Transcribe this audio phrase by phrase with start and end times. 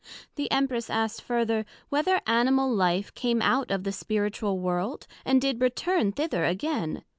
[0.33, 5.61] The Empress asked further, Whether Animal life came out of the spiritual World, and did
[5.61, 7.03] return thither again?